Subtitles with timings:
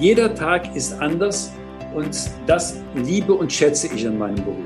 [0.00, 1.52] Jeder Tag ist anders
[1.92, 4.56] und das liebe und schätze ich an meinem Beruf.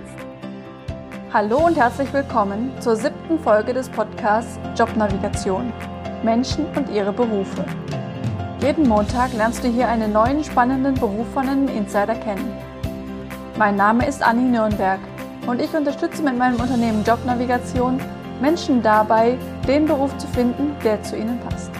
[1.33, 5.73] Hallo und herzlich willkommen zur siebten Folge des Podcasts Jobnavigation.
[6.23, 7.65] Menschen und ihre Berufe.
[8.61, 12.55] Jeden Montag lernst du hier einen neuen spannenden Beruf von einem Insider kennen.
[13.57, 15.01] Mein Name ist Anni Nürnberg
[15.47, 17.99] und ich unterstütze mit meinem Unternehmen Jobnavigation
[18.43, 21.71] Menschen dabei, den Beruf zu finden, der zu ihnen passt.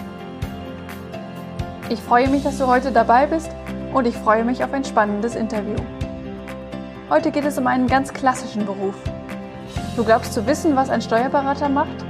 [1.93, 3.51] Ich freue mich, dass du heute dabei bist
[3.93, 5.75] und ich freue mich auf ein spannendes Interview.
[7.07, 8.95] Heute geht es um einen ganz klassischen Beruf.
[9.95, 12.03] Du glaubst zu wissen, was ein Steuerberater macht?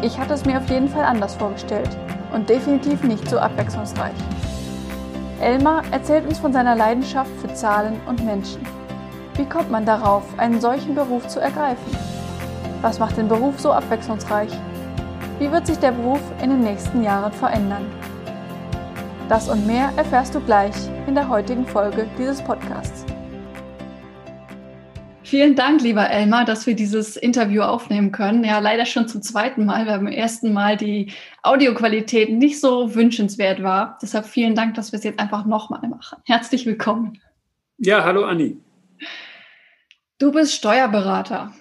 [0.00, 1.90] Ich hatte es mir auf jeden Fall anders vorgestellt
[2.32, 4.14] und definitiv nicht so abwechslungsreich.
[5.40, 8.64] Elmar erzählt uns von seiner Leidenschaft für Zahlen und Menschen.
[9.34, 11.96] Wie kommt man darauf, einen solchen Beruf zu ergreifen?
[12.80, 14.52] Was macht den Beruf so abwechslungsreich?
[15.40, 17.86] Wie wird sich der Beruf in den nächsten Jahren verändern?
[19.30, 20.74] Das und mehr erfährst du gleich
[21.06, 23.06] in der heutigen Folge dieses Podcasts.
[25.22, 28.42] Vielen Dank, lieber Elmar, dass wir dieses Interview aufnehmen können.
[28.42, 31.12] Ja, leider schon zum zweiten Mal, weil beim ersten Mal die
[31.44, 33.98] Audioqualität nicht so wünschenswert war.
[34.02, 36.18] Deshalb vielen Dank, dass wir es jetzt einfach nochmal machen.
[36.24, 37.20] Herzlich willkommen.
[37.78, 38.56] Ja, hallo Anni.
[40.18, 41.52] Du bist Steuerberater.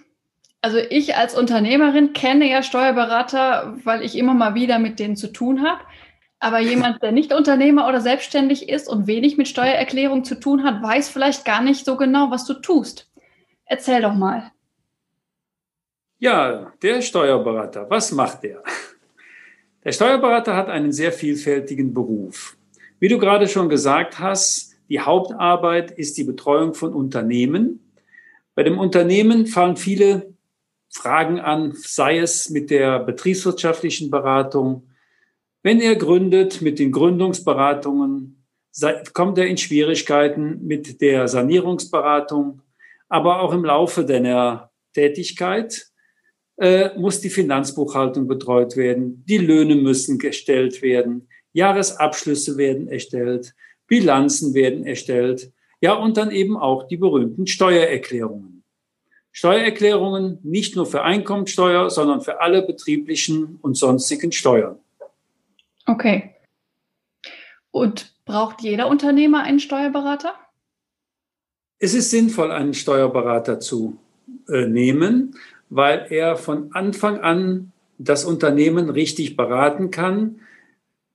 [0.62, 5.32] Also ich als Unternehmerin kenne ja Steuerberater, weil ich immer mal wieder mit denen zu
[5.32, 5.82] tun habe.
[6.40, 10.82] Aber jemand, der nicht Unternehmer oder selbstständig ist und wenig mit Steuererklärung zu tun hat,
[10.82, 13.12] weiß vielleicht gar nicht so genau, was du tust.
[13.66, 14.52] Erzähl doch mal.
[16.18, 18.64] Ja, der Steuerberater, was macht der?
[19.84, 22.58] Der Steuerberater hat einen sehr vielfältigen Beruf.
[23.00, 27.80] Wie du gerade schon gesagt hast, die Hauptarbeit ist die Betreuung von Unternehmen.
[28.56, 30.34] Bei dem Unternehmen fallen viele
[30.90, 34.89] Fragen an, sei es mit der betriebswirtschaftlichen Beratung,
[35.70, 38.44] wenn er gründet mit den Gründungsberatungen,
[39.14, 42.64] kommt er in Schwierigkeiten mit der Sanierungsberatung,
[43.08, 45.86] aber auch im Laufe deiner Tätigkeit
[46.58, 53.54] äh, muss die Finanzbuchhaltung betreut werden, die Löhne müssen gestellt werden, Jahresabschlüsse werden erstellt,
[53.86, 55.52] Bilanzen werden erstellt,
[55.82, 58.64] ja und dann eben auch die berühmten Steuererklärungen.
[59.32, 64.80] Steuererklärungen nicht nur für Einkommensteuer, sondern für alle betrieblichen und sonstigen Steuern.
[65.90, 66.36] Okay.
[67.72, 70.36] Und braucht jeder Unternehmer einen Steuerberater?
[71.80, 73.98] Es ist sinnvoll, einen Steuerberater zu
[74.48, 75.36] äh, nehmen,
[75.70, 80.42] weil er von Anfang an das Unternehmen richtig beraten kann.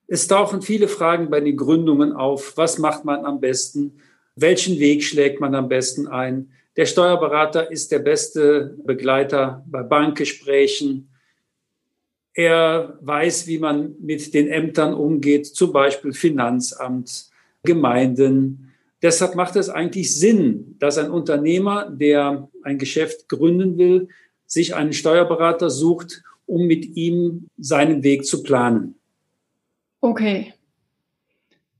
[0.09, 2.57] Es tauchen viele Fragen bei den Gründungen auf.
[2.57, 4.01] Was macht man am besten?
[4.34, 6.51] Welchen Weg schlägt man am besten ein?
[6.77, 11.14] Der Steuerberater ist der beste Begleiter bei Bankgesprächen,
[12.34, 17.31] er weiß, wie man mit den Ämtern umgeht, zum Beispiel Finanzamt,
[17.62, 18.72] Gemeinden.
[19.03, 24.09] Deshalb macht es eigentlich Sinn, dass ein Unternehmer, der ein Geschäft gründen will,
[24.47, 28.97] sich einen Steuerberater sucht, um mit ihm seinen Weg zu planen.
[30.01, 30.53] Okay.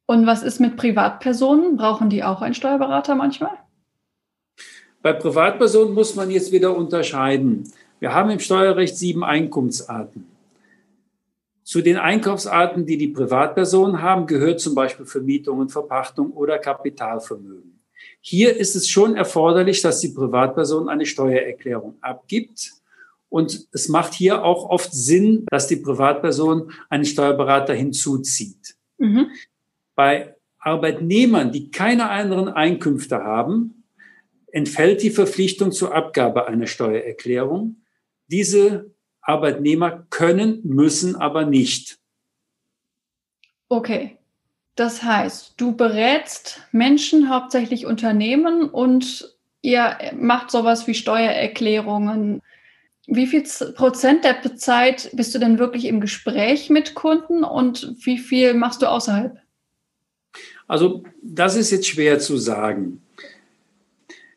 [0.06, 1.76] Und was ist mit Privatpersonen?
[1.76, 3.56] Brauchen die auch einen Steuerberater manchmal?
[5.03, 7.71] Bei Privatpersonen muss man jetzt wieder unterscheiden.
[8.00, 10.34] Wir haben im Steuerrecht sieben Einkommensarten.
[11.64, 17.80] Zu den Einkaufsarten, die die Privatpersonen haben, gehört zum Beispiel Vermietung Verpachtung oder Kapitalvermögen.
[18.20, 22.72] Hier ist es schon erforderlich, dass die Privatperson eine Steuererklärung abgibt.
[23.30, 28.76] Und es macht hier auch oft Sinn, dass die Privatperson einen Steuerberater hinzuzieht.
[28.98, 29.28] Mhm.
[29.94, 33.84] Bei Arbeitnehmern, die keine anderen Einkünfte haben,
[34.53, 37.82] entfällt die Verpflichtung zur Abgabe einer Steuererklärung.
[38.28, 38.94] Diese
[39.24, 41.98] Arbeitnehmer können, müssen aber nicht.
[43.68, 44.18] Okay.
[44.76, 52.42] Das heißt, du berätst Menschen, hauptsächlich Unternehmen und ihr macht sowas wie Steuererklärungen.
[53.06, 58.18] Wie viel Prozent der Zeit bist du denn wirklich im Gespräch mit Kunden und wie
[58.18, 59.38] viel machst du außerhalb?
[60.66, 63.00] Also das ist jetzt schwer zu sagen.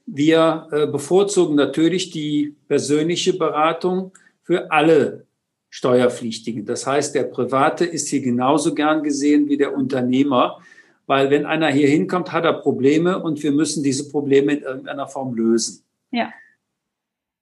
[0.06, 4.12] Wir äh, bevorzugen natürlich die persönliche Beratung
[4.48, 5.28] für alle
[5.70, 6.66] Steuerpflichtigen.
[6.66, 10.62] Das heißt, der Private ist hier genauso gern gesehen wie der Unternehmer,
[11.06, 15.08] weil wenn einer hier hinkommt, hat er Probleme und wir müssen diese Probleme in irgendeiner
[15.08, 15.84] Form lösen.
[16.12, 16.32] Ja.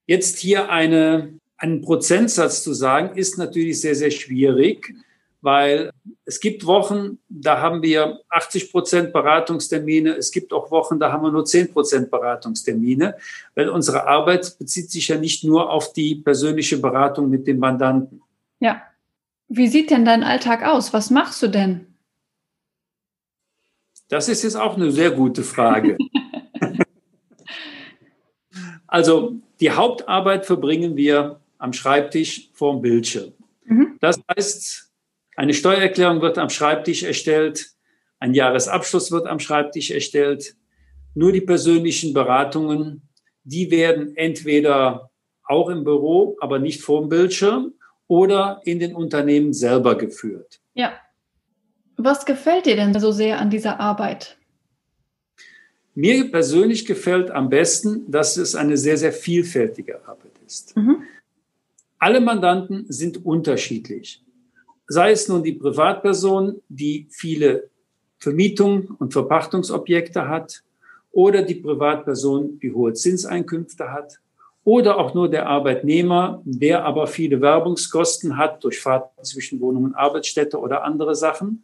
[0.07, 4.95] Jetzt hier eine, einen Prozentsatz zu sagen, ist natürlich sehr, sehr schwierig
[5.45, 5.91] weil
[6.25, 10.15] es gibt Wochen, da haben wir 80 Prozent Beratungstermine.
[10.15, 13.15] Es gibt auch Wochen, da haben wir nur 10 Prozent Beratungstermine,
[13.53, 18.23] weil unsere Arbeit bezieht sich ja nicht nur auf die persönliche Beratung mit dem Mandanten.
[18.59, 18.81] Ja.
[19.47, 20.93] Wie sieht denn dein Alltag aus?
[20.93, 21.93] Was machst du denn?
[24.07, 25.95] Das ist jetzt auch eine sehr gute Frage.
[28.87, 33.33] also die Hauptarbeit verbringen wir am Schreibtisch vorm Bildschirm.
[33.65, 33.97] Mhm.
[33.99, 34.85] Das heißt,
[35.35, 37.75] eine Steuererklärung wird am Schreibtisch erstellt,
[38.19, 40.55] ein Jahresabschluss wird am Schreibtisch erstellt.
[41.13, 43.01] Nur die persönlichen Beratungen,
[43.43, 45.11] die werden entweder
[45.43, 47.73] auch im Büro, aber nicht vorm Bildschirm
[48.07, 50.59] oder in den Unternehmen selber geführt.
[50.73, 50.93] Ja.
[51.97, 54.37] Was gefällt dir denn so sehr an dieser Arbeit?
[55.93, 60.75] Mir persönlich gefällt am besten, dass es eine sehr, sehr vielfältige Arbeit ist.
[60.75, 61.03] Mhm.
[61.99, 64.24] Alle Mandanten sind unterschiedlich.
[64.87, 67.69] Sei es nun die Privatperson, die viele
[68.19, 70.63] Vermietung und Verpachtungsobjekte hat,
[71.11, 74.19] oder die Privatperson, die hohe Zinseinkünfte hat,
[74.65, 79.95] oder auch nur der Arbeitnehmer, der aber viele Werbungskosten hat durch Fahrten zwischen Wohnung und
[79.95, 81.63] Arbeitsstätte oder andere Sachen.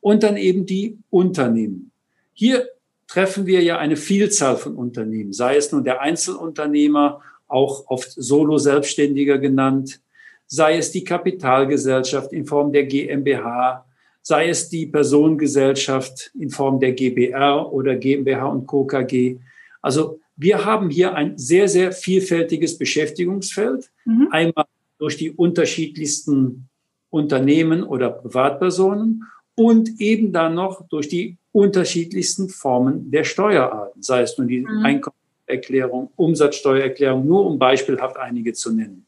[0.00, 1.92] Und dann eben die Unternehmen.
[2.32, 2.68] Hier
[3.06, 9.38] treffen wir ja eine Vielzahl von Unternehmen, sei es nun der Einzelunternehmer, auch oft Solo-Selbstständiger
[9.38, 10.00] genannt,
[10.48, 13.84] sei es die Kapitalgesellschaft in Form der GmbH,
[14.22, 18.84] sei es die Personengesellschaft in Form der GBR oder GmbH und Co.
[18.84, 19.36] KG.
[19.80, 23.90] Also wir haben hier ein sehr, sehr vielfältiges Beschäftigungsfeld.
[24.04, 24.28] Mhm.
[24.30, 24.64] Einmal
[24.98, 26.68] durch die unterschiedlichsten
[27.10, 29.24] Unternehmen oder Privatpersonen
[29.54, 34.84] und eben dann noch durch die unterschiedlichsten Formen der Steuerarten, sei es nun die mhm.
[34.84, 39.07] Einkommenserklärung, Umsatzsteuererklärung, nur um beispielhaft einige zu nennen.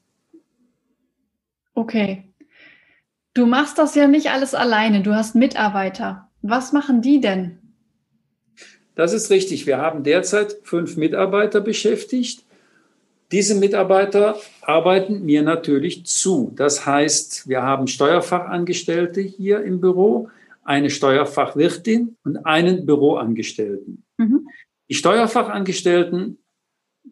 [1.81, 2.25] Okay.
[3.33, 6.29] Du machst das ja nicht alles alleine, du hast Mitarbeiter.
[6.43, 7.59] Was machen die denn?
[8.97, 9.67] Das ist richtig.
[9.67, 12.45] Wir haben derzeit fünf Mitarbeiter beschäftigt.
[13.33, 16.53] Diese Mitarbeiter arbeiten mir natürlich zu.
[16.55, 20.29] Das heißt, wir haben Steuerfachangestellte hier im Büro,
[20.63, 24.05] eine Steuerfachwirtin und einen Büroangestellten.
[24.19, 24.49] Mhm.
[24.91, 26.37] Die Steuerfachangestellten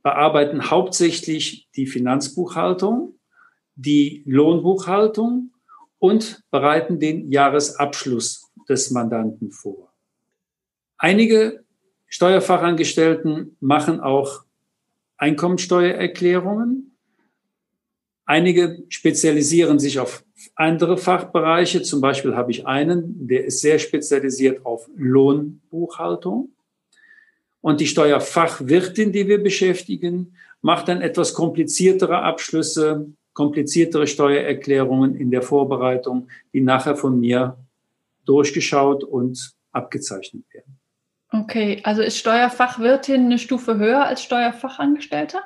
[0.02, 3.17] bearbeiten hauptsächlich die Finanzbuchhaltung,
[3.78, 5.52] die Lohnbuchhaltung
[5.98, 9.92] und bereiten den Jahresabschluss des Mandanten vor.
[10.96, 11.64] Einige
[12.08, 14.44] Steuerfachangestellten machen auch
[15.16, 16.96] Einkommensteuererklärungen.
[18.24, 20.24] Einige spezialisieren sich auf
[20.56, 21.82] andere Fachbereiche.
[21.82, 26.50] Zum Beispiel habe ich einen, der ist sehr spezialisiert auf Lohnbuchhaltung.
[27.60, 35.42] Und die Steuerfachwirtin, die wir beschäftigen, macht dann etwas kompliziertere Abschlüsse, kompliziertere Steuererklärungen in der
[35.42, 37.56] Vorbereitung, die nachher von mir
[38.24, 40.80] durchgeschaut und abgezeichnet werden.
[41.30, 45.40] Okay, also ist Steuerfachwirtin eine Stufe höher als Steuerfachangestellter?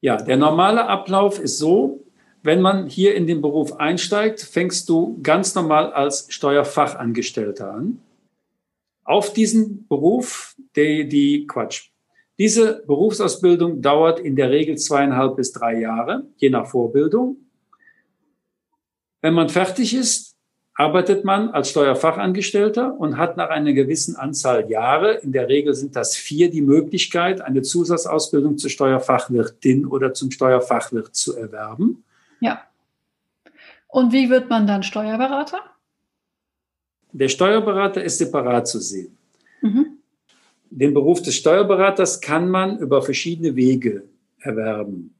[0.00, 2.06] Ja, der normale Ablauf ist so,
[2.42, 7.98] wenn man hier in den Beruf einsteigt, fängst du ganz normal als Steuerfachangestellter an.
[9.04, 11.91] Auf diesen Beruf, die, die Quatsch.
[12.42, 17.36] Diese Berufsausbildung dauert in der Regel zweieinhalb bis drei Jahre, je nach Vorbildung.
[19.20, 20.34] Wenn man fertig ist,
[20.74, 25.94] arbeitet man als Steuerfachangestellter und hat nach einer gewissen Anzahl Jahre, in der Regel sind
[25.94, 32.02] das vier, die Möglichkeit, eine Zusatzausbildung zur Steuerfachwirtin oder zum Steuerfachwirt zu erwerben.
[32.40, 32.62] Ja.
[33.86, 35.60] Und wie wird man dann Steuerberater?
[37.12, 39.16] Der Steuerberater ist separat zu sehen.
[39.60, 39.91] Mhm.
[40.74, 44.04] Den Beruf des Steuerberaters kann man über verschiedene Wege
[44.38, 45.14] erwerben.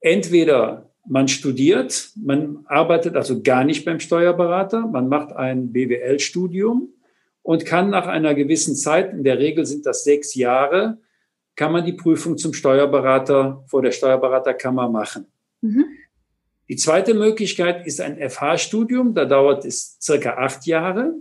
[0.00, 6.88] Entweder man studiert, man arbeitet also gar nicht beim Steuerberater, man macht ein BWL-Studium
[7.42, 10.96] und kann nach einer gewissen Zeit, in der Regel sind das sechs Jahre,
[11.56, 15.26] kann man die Prüfung zum Steuerberater vor der Steuerberaterkammer machen.
[15.60, 15.84] Mhm.
[16.70, 21.12] Die zweite Möglichkeit ist ein FH-Studium, da dauert es circa acht Jahre.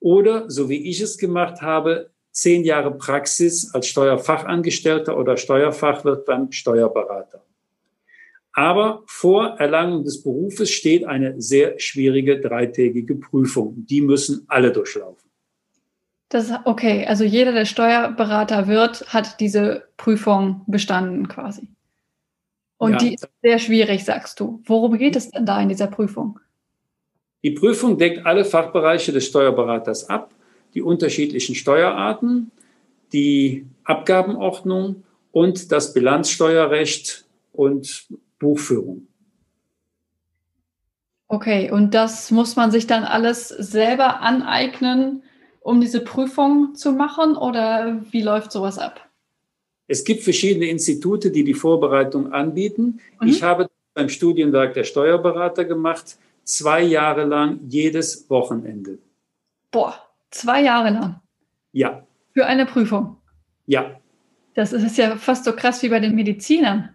[0.00, 6.52] Oder, so wie ich es gemacht habe, zehn Jahre Praxis als Steuerfachangestellter oder Steuerfachwirt beim
[6.52, 7.42] Steuerberater.
[8.52, 13.86] Aber vor Erlangung des Berufes steht eine sehr schwierige dreitägige Prüfung.
[13.86, 15.28] Die müssen alle durchlaufen.
[16.30, 21.68] Das, okay, also jeder, der Steuerberater wird, hat diese Prüfung bestanden quasi.
[22.78, 22.98] Und ja.
[22.98, 24.62] die ist sehr schwierig, sagst du.
[24.64, 26.40] Worum geht es denn da in dieser Prüfung?
[27.46, 30.34] Die Prüfung deckt alle Fachbereiche des Steuerberaters ab,
[30.74, 32.50] die unterschiedlichen Steuerarten,
[33.12, 38.08] die Abgabenordnung und das Bilanzsteuerrecht und
[38.40, 39.06] Buchführung.
[41.28, 45.22] Okay, und das muss man sich dann alles selber aneignen,
[45.60, 49.08] um diese Prüfung zu machen oder wie läuft sowas ab?
[49.86, 52.98] Es gibt verschiedene Institute, die die Vorbereitung anbieten.
[53.20, 53.28] Mhm.
[53.28, 58.98] Ich habe beim Studienwerk der Steuerberater gemacht, zwei Jahre lang jedes Wochenende.
[59.70, 61.20] Boah, Zwei Jahre lang?
[61.72, 62.06] Ja.
[62.34, 63.16] Für eine Prüfung?
[63.66, 63.98] Ja.
[64.54, 66.90] Das ist ja fast so krass wie bei den Medizinern.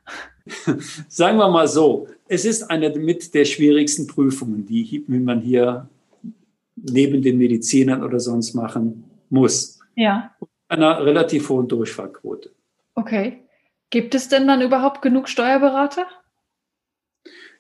[1.08, 5.89] Sagen wir mal so, es ist eine mit der schwierigsten Prüfungen, die man hier
[6.75, 9.79] neben den Medizinern oder sonst machen muss.
[9.96, 10.36] Ja.
[10.67, 12.51] Einer relativ hohen Durchfallquote.
[12.96, 13.43] Okay.
[13.89, 16.05] Gibt es denn dann überhaupt genug Steuerberater?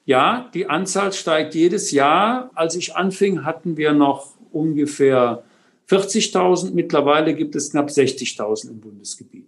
[0.05, 2.49] Ja, die Anzahl steigt jedes Jahr.
[2.55, 5.43] Als ich anfing, hatten wir noch ungefähr
[5.89, 6.71] 40.000.
[6.73, 9.47] Mittlerweile gibt es knapp 60.000 im Bundesgebiet.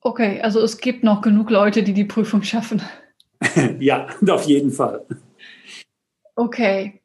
[0.00, 2.82] Okay, also es gibt noch genug Leute, die die Prüfung schaffen.
[3.78, 5.04] ja, auf jeden Fall.
[6.34, 7.00] Okay.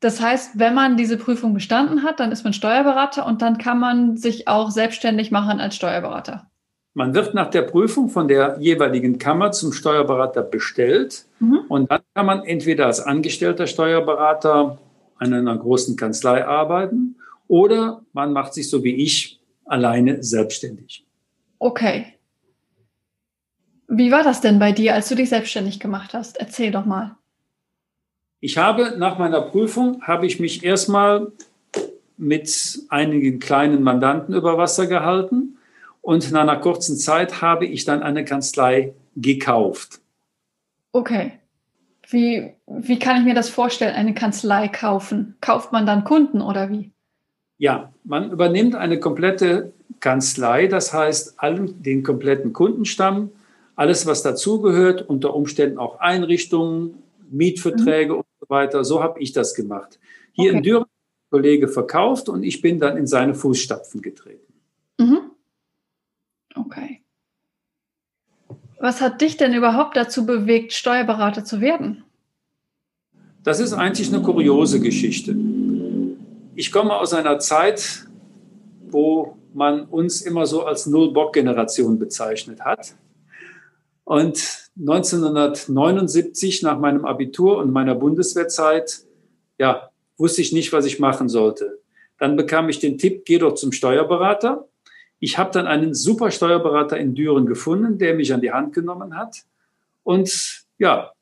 [0.00, 3.78] Das heißt, wenn man diese Prüfung bestanden hat, dann ist man Steuerberater und dann kann
[3.78, 6.50] man sich auch selbstständig machen als Steuerberater.
[6.96, 11.60] Man wird nach der Prüfung von der jeweiligen Kammer zum Steuerberater bestellt mhm.
[11.68, 14.78] und dann kann man entweder als angestellter Steuerberater
[15.18, 17.16] an einer großen Kanzlei arbeiten
[17.48, 21.04] oder man macht sich so wie ich alleine selbstständig.
[21.58, 22.14] Okay.
[23.88, 26.38] Wie war das denn bei dir, als du dich selbstständig gemacht hast?
[26.38, 27.16] Erzähl doch mal.
[28.40, 31.32] Ich habe nach meiner Prüfung habe ich mich erstmal
[32.16, 35.53] mit einigen kleinen Mandanten über Wasser gehalten
[36.04, 40.00] und nach einer kurzen Zeit habe ich dann eine Kanzlei gekauft.
[40.92, 41.32] Okay.
[42.10, 45.36] Wie, wie kann ich mir das vorstellen, eine Kanzlei kaufen?
[45.40, 46.92] Kauft man dann Kunden oder wie?
[47.56, 53.30] Ja, man übernimmt eine komplette Kanzlei, das heißt allen, den kompletten Kundenstamm,
[53.74, 58.18] alles, was dazugehört, unter Umständen auch Einrichtungen, Mietverträge mhm.
[58.18, 58.84] und so weiter.
[58.84, 59.98] So habe ich das gemacht.
[60.32, 60.58] Hier okay.
[60.58, 60.84] in Düren
[61.30, 64.43] Kollege verkauft und ich bin dann in seine Fußstapfen getreten.
[66.54, 67.02] Okay.
[68.80, 72.04] Was hat dich denn überhaupt dazu bewegt, Steuerberater zu werden?
[73.42, 75.36] Das ist eigentlich eine kuriose Geschichte.
[76.54, 78.06] Ich komme aus einer Zeit,
[78.88, 82.94] wo man uns immer so als Null-Bock-Generation bezeichnet hat.
[84.04, 89.04] Und 1979 nach meinem Abitur und meiner Bundeswehrzeit,
[89.58, 91.78] ja, wusste ich nicht, was ich machen sollte.
[92.18, 94.68] Dann bekam ich den Tipp, geh doch zum Steuerberater.
[95.24, 99.16] Ich habe dann einen super Steuerberater in Düren gefunden, der mich an die Hand genommen
[99.16, 99.38] hat.
[100.02, 101.12] Und ja,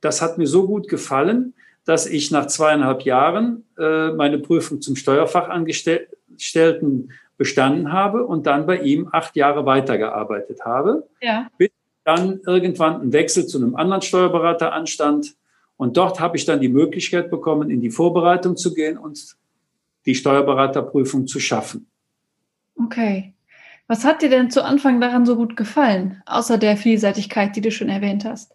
[0.00, 1.54] das hat mir so gut gefallen,
[1.84, 8.78] dass ich nach zweieinhalb Jahren äh, meine Prüfung zum Steuerfachangestellten bestanden habe und dann bei
[8.78, 11.08] ihm acht Jahre weitergearbeitet habe.
[11.20, 11.48] Ja.
[11.58, 11.70] Bis
[12.04, 15.34] dann irgendwann ein Wechsel zu einem anderen Steuerberater anstand.
[15.76, 19.34] Und dort habe ich dann die Möglichkeit bekommen, in die Vorbereitung zu gehen und
[20.06, 21.88] die Steuerberaterprüfung zu schaffen.
[22.76, 23.34] Okay.
[23.90, 27.72] Was hat dir denn zu Anfang daran so gut gefallen, außer der Vielseitigkeit, die du
[27.72, 28.54] schon erwähnt hast?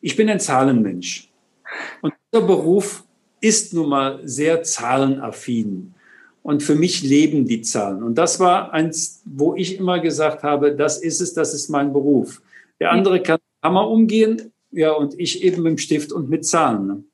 [0.00, 1.28] Ich bin ein Zahlenmensch.
[2.00, 3.04] Und dieser Beruf
[3.42, 5.92] ist nun mal sehr zahlenaffin.
[6.42, 8.02] Und für mich leben die Zahlen.
[8.02, 11.92] Und das war eins, wo ich immer gesagt habe, das ist es, das ist mein
[11.92, 12.40] Beruf.
[12.80, 16.86] Der andere kann Hammer umgehen, ja, und ich eben mit dem Stift und mit Zahlen.
[16.86, 17.04] Ne?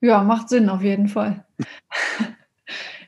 [0.00, 1.46] Ja, macht Sinn auf jeden Fall.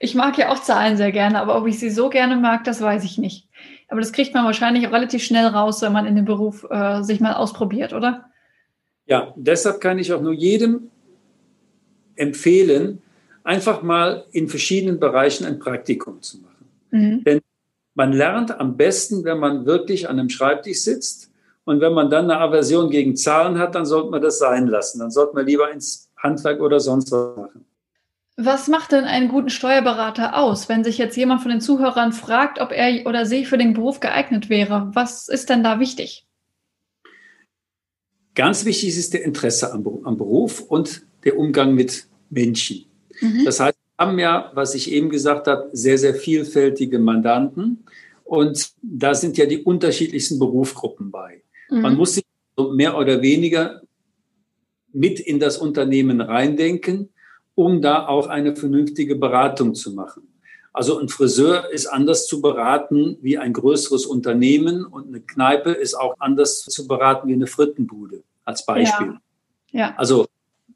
[0.03, 2.81] Ich mag ja auch Zahlen sehr gerne, aber ob ich sie so gerne mag, das
[2.81, 3.49] weiß ich nicht.
[3.89, 7.03] Aber das kriegt man wahrscheinlich auch relativ schnell raus, wenn man in dem Beruf äh,
[7.03, 8.25] sich mal ausprobiert, oder?
[9.05, 10.91] Ja, deshalb kann ich auch nur jedem
[12.17, 13.03] empfehlen,
[13.45, 16.69] einfach mal in verschiedenen Bereichen ein Praktikum zu machen.
[16.93, 17.25] Mhm.
[17.25, 17.41] Denn
[17.95, 21.31] man lernt am besten, wenn man wirklich an einem Schreibtisch sitzt.
[21.65, 25.01] Und wenn man dann eine Aversion gegen Zahlen hat, dann sollte man das sein lassen.
[25.01, 27.67] Dann sollte man lieber ins Handwerk oder sonst was machen.
[28.43, 32.59] Was macht denn einen guten Steuerberater aus, wenn sich jetzt jemand von den Zuhörern fragt,
[32.59, 34.91] ob er oder sie für den Beruf geeignet wäre?
[34.95, 36.27] Was ist denn da wichtig?
[38.35, 42.87] Ganz wichtig ist der Interesse am, Beruf und der Umgang mit Menschen.
[43.21, 43.45] Mhm.
[43.45, 47.85] Das heißt, wir haben ja, was ich eben gesagt habe, sehr, sehr vielfältige Mandanten.
[48.25, 51.43] Und da sind ja die unterschiedlichsten Berufsgruppen bei.
[51.69, 51.83] Mhm.
[51.83, 52.25] Man muss sich
[52.73, 53.83] mehr oder weniger
[54.95, 57.11] mit in das Unternehmen reindenken,
[57.55, 60.29] um da auch eine vernünftige Beratung zu machen.
[60.73, 65.95] Also ein Friseur ist anders zu beraten wie ein größeres Unternehmen und eine Kneipe ist
[65.95, 69.15] auch anders zu beraten wie eine Frittenbude als Beispiel.
[69.73, 69.81] Ja.
[69.81, 69.95] ja.
[69.97, 70.27] Also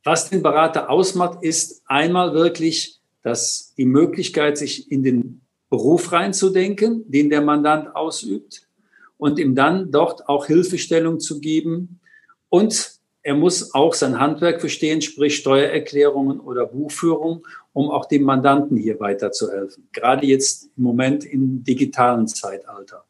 [0.02, 5.40] was den Berater ausmacht, ist einmal wirklich, dass die Möglichkeit, sich in den
[5.70, 8.68] Beruf reinzudenken, den der Mandant ausübt
[9.16, 12.00] und ihm dann dort auch Hilfestellung zu geben.
[12.48, 12.93] Und
[13.24, 19.00] er muss auch sein Handwerk verstehen, sprich Steuererklärungen oder Buchführung, um auch dem Mandanten hier
[19.00, 19.88] weiterzuhelfen.
[19.92, 23.04] Gerade jetzt im Moment im digitalen Zeitalter.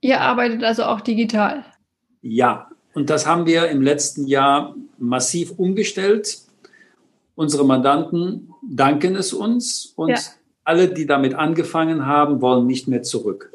[0.00, 1.64] Ihr arbeitet also auch digital?
[2.22, 6.38] Ja, und das haben wir im letzten Jahr massiv umgestellt.
[7.34, 10.18] Unsere Mandanten danken es uns und ja.
[10.62, 13.52] alle, die damit angefangen haben, wollen nicht mehr zurück.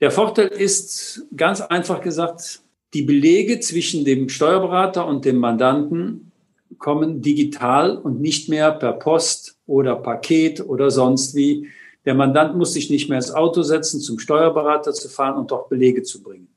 [0.00, 2.60] Der Vorteil ist ganz einfach gesagt,
[2.96, 6.32] die Belege zwischen dem Steuerberater und dem Mandanten
[6.78, 11.68] kommen digital und nicht mehr per Post oder Paket oder sonst wie.
[12.06, 15.68] Der Mandant muss sich nicht mehr ins Auto setzen, zum Steuerberater zu fahren und dort
[15.68, 16.48] Belege zu bringen.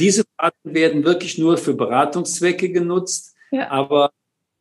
[0.00, 3.70] Diese Daten werden wirklich nur für Beratungszwecke genutzt, ja.
[3.70, 4.12] aber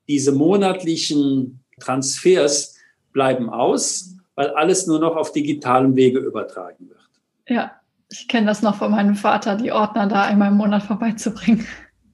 [0.10, 2.75] diese monatlichen Transfers
[3.13, 7.00] bleiben aus, weil alles nur noch auf digitalem Wege übertragen wird.
[7.48, 7.72] Ja,
[8.13, 11.65] ich kenne das noch von meinem Vater, die Ordner da einmal im Monat vorbeizubringen.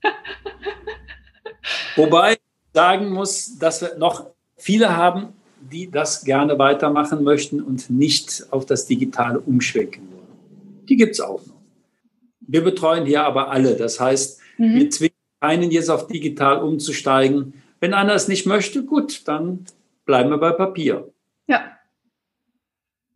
[1.98, 2.40] Wobei ich
[2.74, 8.66] sagen muss, dass wir noch viele haben, die das gerne weitermachen möchten und nicht auf
[8.66, 10.86] das Digitale umschwenken wollen.
[10.88, 11.60] Die gibt es auch noch.
[12.40, 13.76] Wir betreuen hier aber alle.
[13.76, 14.76] Das heißt, mhm.
[14.76, 17.54] wir zwingen keinen jetzt auf digital umzusteigen.
[17.82, 19.66] Wenn einer es nicht möchte, gut, dann
[20.06, 21.12] bleiben wir bei Papier.
[21.48, 21.79] Ja.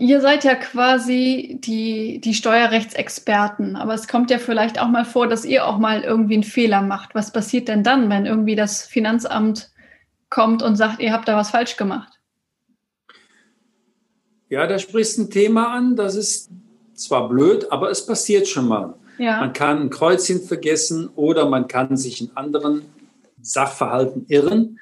[0.03, 5.29] Ihr seid ja quasi die, die Steuerrechtsexperten, aber es kommt ja vielleicht auch mal vor,
[5.29, 7.15] dass ihr auch mal irgendwie einen Fehler macht.
[7.15, 9.72] Was passiert denn dann, wenn irgendwie das Finanzamt
[10.29, 12.19] kommt und sagt, ihr habt da was falsch gemacht?
[14.50, 16.50] Ja, da sprichst ein Thema an, das ist
[16.95, 18.95] zwar blöd, aber es passiert schon mal.
[19.19, 19.39] Ja.
[19.39, 22.81] Man kann ein Kreuzchen vergessen oder man kann sich in anderen
[23.41, 24.79] Sachverhalten irren.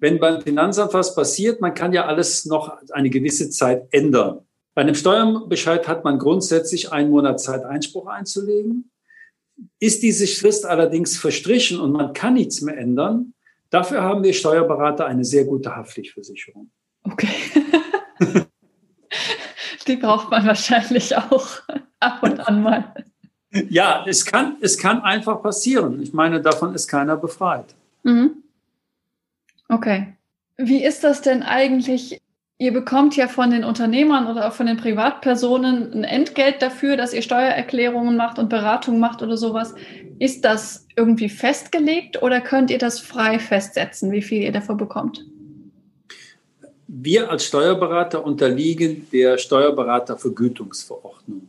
[0.00, 4.40] Wenn beim Finanzamt was passiert, man kann ja alles noch eine gewisse Zeit ändern.
[4.74, 8.90] Bei einem Steuerbescheid hat man grundsätzlich einen Monat Zeit, Einspruch einzulegen.
[9.78, 13.34] Ist diese Frist allerdings verstrichen und man kann nichts mehr ändern,
[13.70, 16.70] dafür haben wir Steuerberater eine sehr gute Haftpflichtversicherung.
[17.04, 17.28] Okay.
[19.86, 21.46] Die braucht man wahrscheinlich auch
[22.00, 22.94] ab und an mal.
[23.68, 26.02] Ja, es kann, es kann einfach passieren.
[26.02, 27.76] Ich meine, davon ist keiner befreit.
[28.02, 28.42] Mhm.
[29.68, 30.16] Okay.
[30.56, 32.20] Wie ist das denn eigentlich?
[32.58, 37.12] Ihr bekommt ja von den Unternehmern oder auch von den Privatpersonen ein Entgelt dafür, dass
[37.12, 39.74] ihr Steuererklärungen macht und Beratungen macht oder sowas.
[40.20, 45.26] Ist das irgendwie festgelegt oder könnt ihr das frei festsetzen, wie viel ihr dafür bekommt?
[46.86, 51.48] Wir als Steuerberater unterliegen der Steuerberatervergütungsverordnung.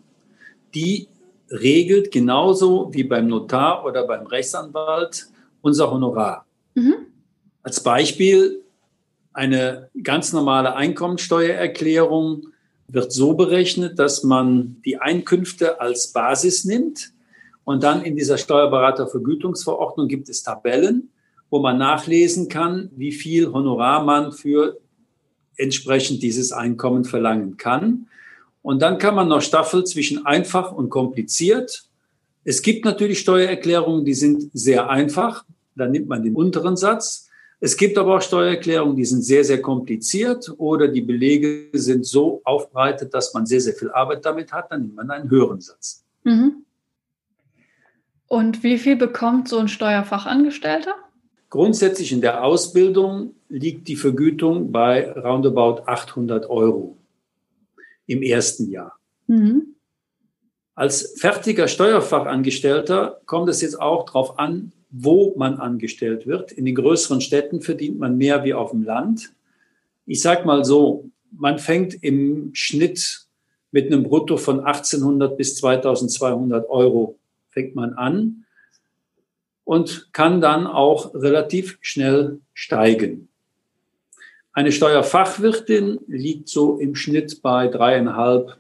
[0.74, 1.08] Die
[1.52, 5.28] regelt genauso wie beim Notar oder beim Rechtsanwalt
[5.62, 6.48] unser Honorar.
[6.74, 6.96] Mhm.
[7.62, 8.65] Als Beispiel,
[9.36, 12.48] eine ganz normale Einkommensteuererklärung
[12.88, 17.12] wird so berechnet, dass man die Einkünfte als Basis nimmt
[17.66, 21.10] und dann in dieser Steuerberatervergütungsverordnung gibt es Tabellen,
[21.50, 24.80] wo man nachlesen kann, wie viel Honorar man für
[25.58, 28.08] entsprechend dieses Einkommen verlangen kann.
[28.62, 31.86] Und dann kann man noch staffeln zwischen einfach und kompliziert.
[32.44, 35.44] Es gibt natürlich Steuererklärungen, die sind sehr einfach.
[35.76, 37.25] Dann nimmt man den unteren Satz.
[37.66, 42.40] Es gibt aber auch Steuererklärungen, die sind sehr, sehr kompliziert oder die Belege sind so
[42.44, 44.72] aufbereitet, dass man sehr, sehr viel Arbeit damit hat.
[44.72, 46.06] Dann nimmt man einen höheren Satz.
[46.26, 46.64] Mhm.
[48.28, 50.94] Und wie viel bekommt so ein Steuerfachangestellter?
[51.50, 57.00] Grundsätzlich in der Ausbildung liegt die Vergütung bei roundabout 800 Euro
[58.06, 59.00] im ersten Jahr.
[59.26, 59.74] Mhm.
[60.76, 66.52] Als fertiger Steuerfachangestellter kommt es jetzt auch darauf an, wo man angestellt wird.
[66.52, 69.34] In den größeren Städten verdient man mehr wie auf dem Land.
[70.06, 73.26] Ich sage mal so, man fängt im Schnitt
[73.72, 77.18] mit einem Brutto von 1800 bis 2200 Euro
[77.50, 78.46] fängt man an
[79.66, 83.28] und kann dann auch relativ schnell steigen.
[84.54, 88.58] Eine Steuerfachwirtin liegt so im Schnitt bei dreieinhalb,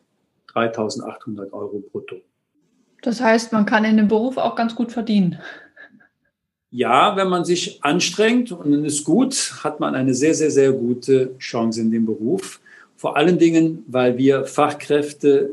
[0.54, 2.18] 3.800 Euro brutto.
[3.02, 5.40] Das heißt, man kann in dem Beruf auch ganz gut verdienen.
[6.76, 10.74] Ja, wenn man sich anstrengt und dann ist gut, hat man eine sehr, sehr, sehr
[10.74, 12.60] gute Chance in dem Beruf.
[12.98, 15.52] Vor allen Dingen, weil wir Fachkräfte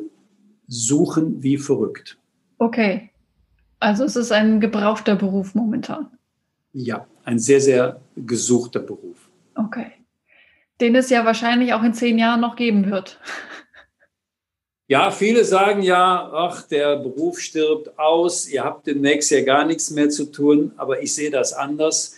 [0.67, 2.17] suchen wie verrückt.
[2.59, 3.11] Okay.
[3.79, 6.07] Also es ist ein gebrauchter Beruf momentan.
[6.73, 9.17] Ja, ein sehr, sehr gesuchter Beruf.
[9.55, 9.93] Okay
[10.83, 13.19] den es ja wahrscheinlich auch in zehn Jahren noch geben wird.
[14.93, 19.91] Ja, viele sagen ja, ach, der Beruf stirbt aus, ihr habt demnächst ja gar nichts
[19.91, 22.17] mehr zu tun, aber ich sehe das anders.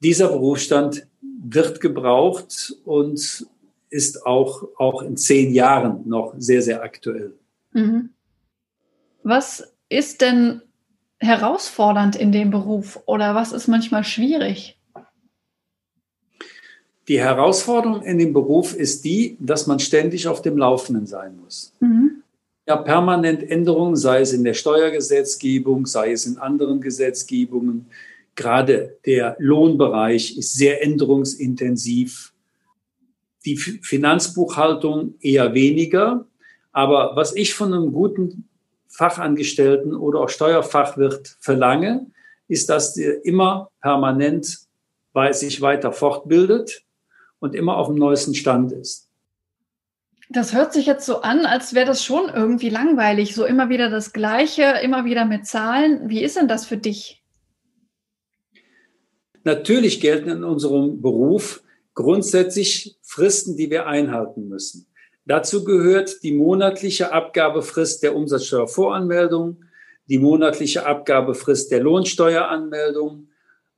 [0.00, 3.46] Dieser Berufsstand wird gebraucht und
[3.90, 7.34] ist auch, auch in zehn Jahren noch sehr, sehr aktuell.
[7.72, 8.08] Mhm.
[9.22, 10.62] Was ist denn
[11.18, 14.75] herausfordernd in dem Beruf oder was ist manchmal schwierig?
[17.08, 21.72] Die Herausforderung in dem Beruf ist die, dass man ständig auf dem Laufenden sein muss.
[21.80, 22.22] Mhm.
[22.66, 27.86] Ja, permanent Änderungen, sei es in der Steuergesetzgebung, sei es in anderen Gesetzgebungen.
[28.34, 32.32] Gerade der Lohnbereich ist sehr änderungsintensiv.
[33.44, 36.26] die Finanzbuchhaltung eher weniger.
[36.72, 38.48] Aber was ich von einem guten
[38.88, 42.06] Fachangestellten oder auch Steuerfachwirt verlange,
[42.48, 44.66] ist, dass der immer permanent
[45.30, 46.84] sich weiter fortbildet
[47.46, 49.08] und immer auf dem neuesten Stand ist.
[50.28, 53.34] Das hört sich jetzt so an, als wäre das schon irgendwie langweilig.
[53.34, 56.08] So immer wieder das Gleiche, immer wieder mit Zahlen.
[56.08, 57.22] Wie ist denn das für dich?
[59.44, 61.62] Natürlich gelten in unserem Beruf
[61.94, 64.88] grundsätzlich Fristen, die wir einhalten müssen.
[65.24, 69.64] Dazu gehört die monatliche Abgabefrist der Umsatzsteuervoranmeldung,
[70.08, 73.28] die monatliche Abgabefrist der Lohnsteueranmeldung,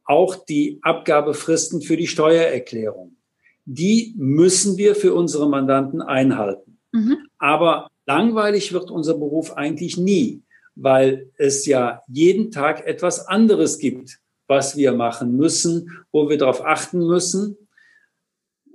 [0.05, 3.18] auch die Abgabefristen für die Steuererklärung.
[3.71, 6.79] Die müssen wir für unsere Mandanten einhalten.
[6.93, 7.19] Mhm.
[7.39, 10.43] Aber langweilig wird unser Beruf eigentlich nie,
[10.75, 16.65] weil es ja jeden Tag etwas anderes gibt, was wir machen müssen, wo wir darauf
[16.65, 17.59] achten müssen.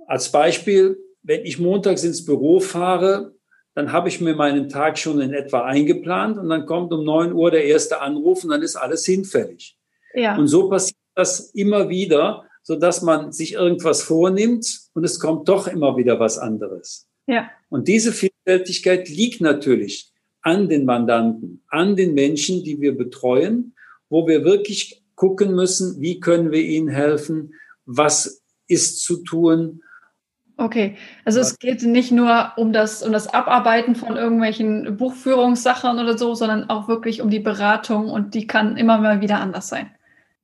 [0.06, 3.34] Als Beispiel, wenn ich montags ins Büro fahre,
[3.74, 7.32] dann habe ich mir meinen Tag schon in etwa eingeplant und dann kommt um neun
[7.32, 9.76] Uhr der erste Anruf und dann ist alles hinfällig.
[10.14, 10.36] Ja.
[10.36, 15.48] Und so passiert das immer wieder, so dass man sich irgendwas vornimmt und es kommt
[15.48, 17.06] doch immer wieder was anderes.
[17.26, 17.48] Ja.
[17.68, 23.74] Und diese Vielfältigkeit liegt natürlich an den Mandanten, an den Menschen, die wir betreuen,
[24.08, 27.54] wo wir wirklich gucken müssen, wie können wir ihnen helfen,
[27.86, 29.82] was ist zu tun
[30.56, 36.16] Okay, also es geht nicht nur um das, um das Abarbeiten von irgendwelchen Buchführungssachen oder
[36.16, 39.90] so, sondern auch wirklich um die Beratung und die kann immer mal wieder anders sein.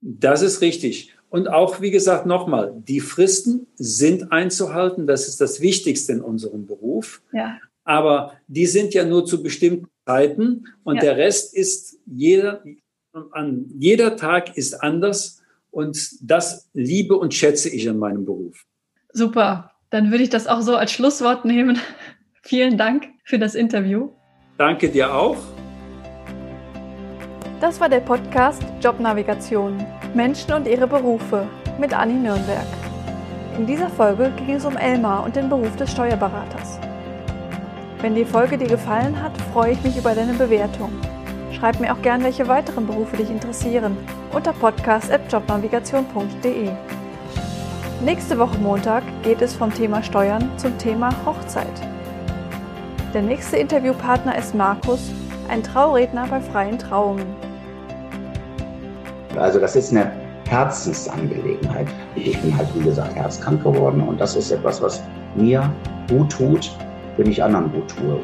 [0.00, 1.14] Das ist richtig.
[1.30, 5.06] Und auch, wie gesagt, nochmal, die Fristen sind einzuhalten.
[5.06, 7.22] Das ist das Wichtigste in unserem Beruf.
[7.32, 7.58] Ja.
[7.84, 11.02] Aber die sind ja nur zu bestimmten Zeiten und ja.
[11.02, 12.62] der Rest ist jeder,
[13.30, 15.40] an jeder Tag ist anders
[15.70, 18.66] und das liebe und schätze ich an meinem Beruf.
[19.12, 19.70] Super.
[19.90, 21.78] Dann würde ich das auch so als Schlusswort nehmen.
[22.42, 24.10] Vielen Dank für das Interview.
[24.58, 25.36] Danke dir auch.
[27.60, 29.84] Das war der Podcast Jobnavigation.
[30.14, 31.46] Menschen und ihre Berufe
[31.78, 32.66] mit Anni Nürnberg.
[33.56, 36.80] In dieser Folge ging es um Elmar und den Beruf des Steuerberaters.
[38.00, 40.90] Wenn die Folge dir gefallen hat, freue ich mich über deine Bewertung.
[41.52, 43.96] Schreib mir auch gern, welche weiteren Berufe dich interessieren
[44.32, 46.70] unter podcast.jobnavigation.de.
[48.02, 51.66] Nächste Woche Montag geht es vom Thema Steuern zum Thema Hochzeit.
[53.12, 55.10] Der nächste Interviewpartner ist Markus,
[55.48, 57.49] ein Trauredner bei freien Trauungen.
[59.40, 60.12] Also das ist eine
[60.46, 61.88] Herzensangelegenheit.
[62.14, 65.02] Ich bin halt, wie gesagt, herzkrank geworden und das ist etwas, was
[65.34, 65.72] mir
[66.08, 66.70] gut tut,
[67.16, 68.20] wenn ich anderen gut tue.